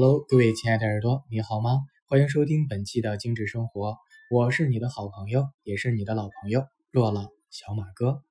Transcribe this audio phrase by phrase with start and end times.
[0.00, 1.80] Hello，各位亲爱的耳朵，你好吗？
[2.06, 3.96] 欢迎收听本期的精致生活，
[4.30, 6.62] 我是你的好朋友，也是你的老朋友
[6.92, 8.22] 若了小马哥。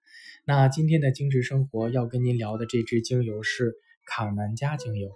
[0.45, 3.73] 那今天的精致生活要跟您聊的这支精油是
[4.05, 5.11] 卡南加精油。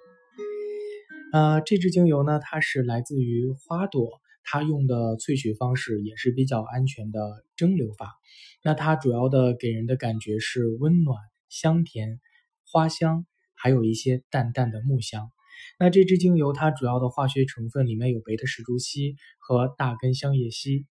[1.32, 8.20] 呃，这支精油呢，它是来自于花朵，它用的萃取方式也是比较安全的蒸馏法。
[8.62, 12.20] 那它主要的给人的感觉是温暖、香甜、
[12.70, 15.32] 花香，还有一些淡淡的木香。
[15.80, 20.86] 那这支精油它主要的化学成分里面有贝塔石竹烯和大根香叶烯。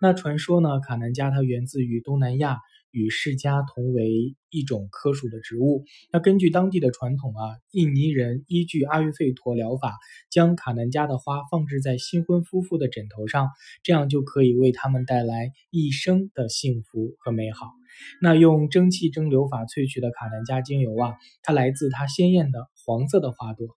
[0.00, 2.58] 那传说呢，卡南加它源自于东南亚。
[2.94, 5.86] 与释迦同为一种科属的植物。
[6.12, 9.94] 那根据当地的传统啊，印尼人依据阿育吠陀疗法，
[10.30, 13.48] 将卡南加的花放置在新婚夫妇的枕头上，
[13.82, 17.70] 这样就可以为他们带来一生的幸福和美好。
[18.20, 23.68] 那用蒸汽蒸馏法萃取的卡南加精油啊，它来自它鲜艳的黄色的花朵。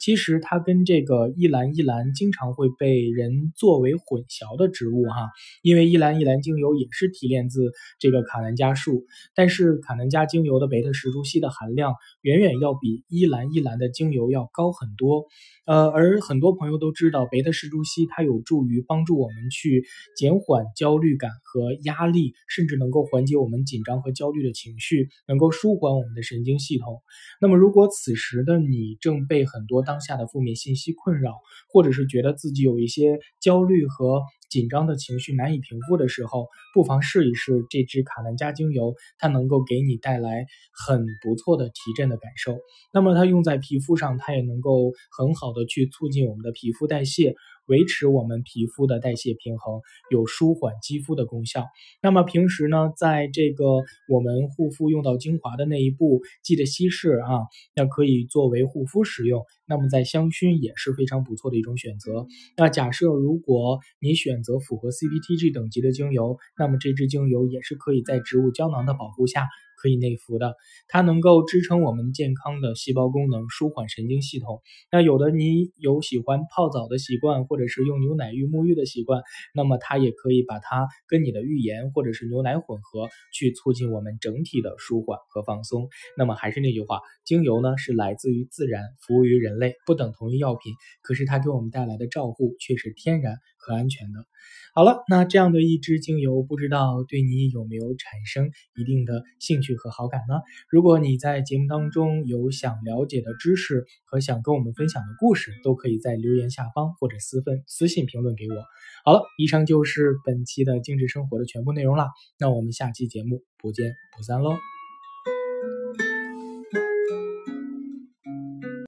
[0.00, 5.30] 其实它跟这个依兰依兰经常会被人作为混淆的植物哈，
[5.62, 15.24] 因为依兰依兰精油也是提炼自这个卡南加树，但是卡南加精油的贝塔石竹烯的含量远远要比依兰依兰的精油要高很多。
[15.66, 27.00] 呃，而很多朋友都知道，贝塔石竹烯它有助于帮助我们去减缓焦虑感和压力，甚至能够缓解我们紧张和焦虑的情绪，能够舒缓我们的神经系统。
[27.40, 31.40] 那么，如果此时的你正被很多当下的负面信息困扰，
[31.72, 40.46] 或者是觉得自己有一些焦虑和紧张的情绪难以平复的时候，不妨试一试这支卡兰加精油，它能够给你带来
[40.84, 42.58] 很不错的提振的感受。
[42.92, 45.54] 那么它用在皮肤上，它也能够很好。
[45.54, 51.64] 的去促进我们的皮肤代谢，维持我们皮肤的代谢平衡，有舒缓肌肤的功效。
[52.02, 53.64] 那么平时呢，在这个
[54.08, 57.40] 我们护肤用到精华的那一步，记得稀释啊，
[57.74, 59.44] 那可以作为护肤使用。
[59.66, 62.26] 那么在香薰也是非常不错的一种选择。
[62.56, 69.46] 那假设如果你选择符合 CPTG 等级的精油，那么这支精油也是可以在植物胶囊的保护下。
[69.76, 70.54] 可以内服的，
[70.88, 74.62] 它能够支撑我们健康的细胞功能，舒缓神经系统。
[74.90, 79.22] 那有的你有喜欢泡澡的习惯，或或者是用牛奶浴沐浴的习惯，
[79.54, 85.88] 那么它也可以把它跟你的浴盐或者是牛奶混合，去促进我们整体的舒缓和放松。
[86.18, 90.72] 那么还是那句话，精油呢是来自于自然，服务于人类，不等同于药品。
[91.00, 94.26] 可是它给我们带来的照护却是天然和安全的。
[94.74, 100.42] 好了，那这样的一支精油，不知道对你有没有产生一定的兴趣和好感呢？
[100.68, 108.56] 如果你在节目当中有想了解的知识和想跟我们分享的故事，都可以在留言下方或者私分私信评论给我。
[109.04, 112.08] 好了，以上就是本期的精致生活的全部内容了，
[112.38, 114.73] 那我们下期节目不见不散喽。